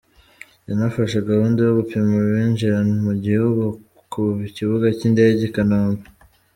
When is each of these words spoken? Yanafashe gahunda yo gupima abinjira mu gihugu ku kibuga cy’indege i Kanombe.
Yanafashe 0.67 1.17
gahunda 1.29 1.59
yo 1.67 1.71
gupima 1.79 2.13
abinjira 2.23 2.77
mu 3.05 3.13
gihugu 3.25 3.63
ku 4.11 4.21
kibuga 4.55 4.87
cy’indege 4.97 5.41
i 5.45 5.51
Kanombe. 5.55 6.03